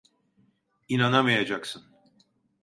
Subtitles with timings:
[0.89, 1.85] İnanamayacaksın.